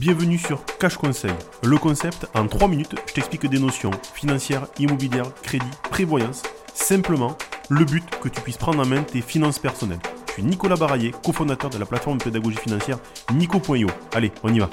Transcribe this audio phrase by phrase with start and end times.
[0.00, 1.30] Bienvenue sur Cash Conseil.
[1.62, 6.42] Le concept, en 3 minutes, je t'explique des notions financières, immobilières, crédit, prévoyance.
[6.74, 7.38] Simplement,
[7.70, 10.00] le but que tu puisses prendre en main tes finances personnelles.
[10.26, 12.98] Je suis Nicolas Baraillé, cofondateur de la plateforme de pédagogie financière
[13.32, 13.86] Nico.io.
[14.12, 14.68] Allez, on y va.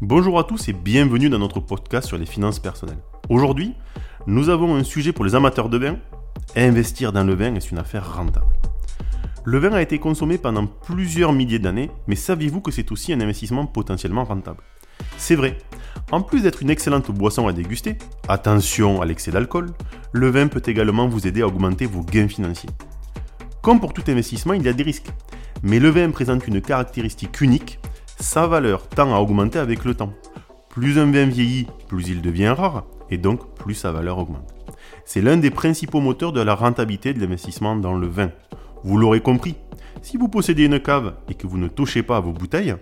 [0.00, 3.02] Bonjour à tous et bienvenue dans notre podcast sur les finances personnelles.
[3.28, 3.74] Aujourd'hui,
[4.26, 5.98] nous avons un sujet pour les amateurs de vin.
[6.56, 8.55] Investir dans le vin est une affaire rentable.
[9.48, 13.20] Le vin a été consommé pendant plusieurs milliers d'années, mais saviez-vous que c'est aussi un
[13.20, 14.58] investissement potentiellement rentable?
[15.18, 15.56] C'est vrai.
[16.10, 19.70] En plus d'être une excellente boisson à déguster, attention à l'excès d'alcool,
[20.10, 22.70] le vin peut également vous aider à augmenter vos gains financiers.
[23.62, 25.12] Comme pour tout investissement, il y a des risques.
[25.62, 27.78] Mais le vin présente une caractéristique unique,
[28.18, 30.12] sa valeur tend à augmenter avec le temps.
[30.70, 34.52] Plus un vin vieillit, plus il devient rare, et donc plus sa valeur augmente.
[35.04, 38.32] C'est l'un des principaux moteurs de la rentabilité de l'investissement dans le vin.
[38.86, 39.56] Vous l'aurez compris,
[40.00, 42.76] si vous possédez une cave et que vous ne touchez pas à vos bouteilles,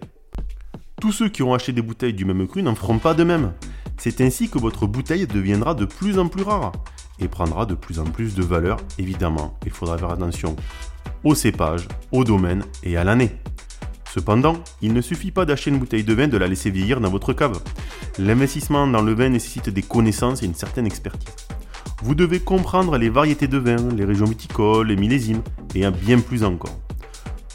[1.01, 3.55] tous ceux qui ont acheté des bouteilles du même cru n'en feront pas de même.
[3.97, 6.73] C'est ainsi que votre bouteille deviendra de plus en plus rare
[7.21, 9.59] et prendra de plus en plus de valeur, évidemment.
[9.65, 10.57] Il faudra faire attention
[11.25, 13.31] au cépage, au domaine et à l'année.
[14.13, 17.11] Cependant, il ne suffit pas d'acheter une bouteille de vin de la laisser vieillir dans
[17.11, 17.63] votre cave.
[18.19, 21.44] L'investissement dans le vin nécessite des connaissances et une certaine expertise.
[22.05, 25.41] Vous devez comprendre les variétés de vin, les régions viticoles, les millésimes
[25.75, 26.79] et bien plus encore.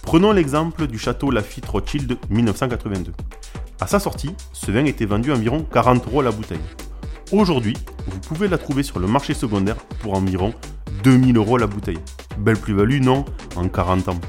[0.01, 3.11] Prenons l'exemple du château Lafitte Rothschild 1982.
[3.79, 6.57] À sa sortie, ce vin était vendu environ 40 euros la bouteille.
[7.31, 10.51] Aujourd'hui, vous pouvez la trouver sur le marché secondaire pour environ
[11.03, 11.99] 2000 euros la bouteille.
[12.39, 13.25] Belle plus-value, non,
[13.55, 14.19] en 40 ans.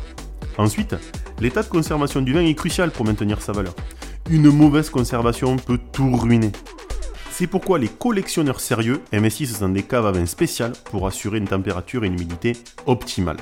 [0.59, 0.97] Ensuite,
[1.41, 3.75] l'état de conservation du vin est crucial pour maintenir sa valeur.
[4.29, 6.53] Une mauvaise conservation peut tout ruiner.
[7.41, 11.49] C'est pourquoi les collectionneurs sérieux investissent dans des caves à vin spéciales pour assurer une
[11.49, 12.53] température et une humidité
[12.85, 13.39] optimales.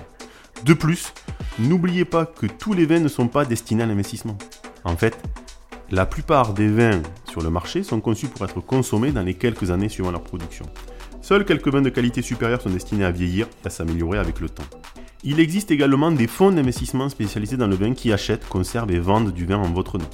[0.65, 1.13] De plus,
[1.59, 4.39] n'oubliez pas que tous les vins ne sont pas destinés à l'investissement.
[4.85, 5.19] En fait,
[5.91, 9.73] la plupart des vins sur le marché sont conçus pour être consommés dans les quelques
[9.73, 10.67] années suivant leur production.
[11.21, 14.49] Seuls quelques vins de qualité supérieure sont destinés à vieillir et à s'améliorer avec le
[14.49, 14.63] temps.
[15.25, 19.33] Il existe également des fonds d'investissement spécialisés dans le vin qui achètent, conservent et vendent
[19.33, 20.09] du vin en votre nom.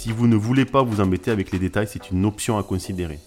[0.00, 3.18] Si vous ne voulez pas vous embêter avec les détails, c'est une option à considérer.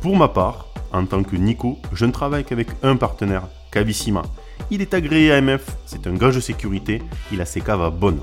[0.00, 4.22] Pour ma part, en tant que Nico, je ne travaille qu'avec un partenaire, Cavissima.
[4.70, 7.90] Il est agréé à MF, c'est un gage de sécurité, il a ses caves à
[7.90, 8.20] bonne.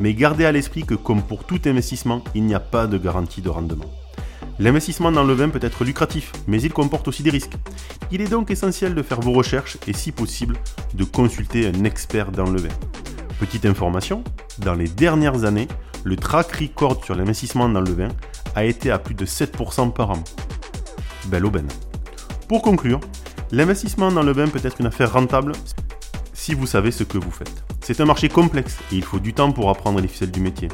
[0.00, 3.42] Mais gardez à l'esprit que comme pour tout investissement, il n'y a pas de garantie
[3.42, 3.90] de rendement.
[4.58, 7.58] L'investissement dans le vin peut être lucratif, mais il comporte aussi des risques.
[8.10, 10.56] Il est donc essentiel de faire vos recherches et si possible
[10.94, 12.74] de consulter un expert dans le vin.
[13.38, 14.24] Petite information,
[14.58, 15.68] dans les dernières années,
[16.04, 18.08] le track record sur l'investissement dans le vin
[18.54, 20.22] a été à plus de 7% par an.
[21.26, 21.68] Belle aubaine.
[22.48, 23.00] Pour conclure,
[23.52, 25.52] l'investissement dans le vin peut être une affaire rentable
[26.32, 27.62] si vous savez ce que vous faites.
[27.80, 30.68] C'est un marché complexe et il faut du temps pour apprendre les ficelles du métier.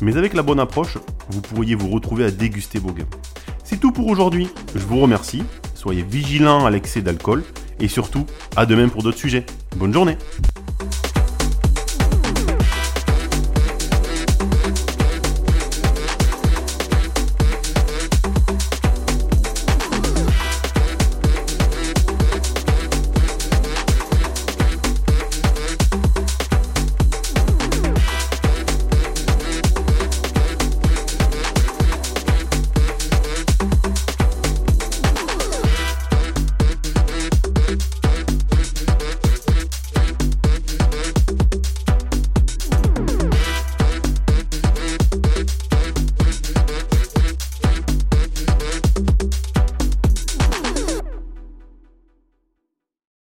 [0.00, 0.98] Mais avec la bonne approche,
[1.30, 3.08] vous pourriez vous retrouver à déguster vos gains.
[3.64, 4.48] C'est tout pour aujourd'hui.
[4.74, 5.44] Je vous remercie.
[5.74, 7.44] Soyez vigilants à l'excès d'alcool
[7.80, 8.26] et surtout,
[8.56, 9.46] à demain pour d'autres sujets.
[9.76, 10.16] Bonne journée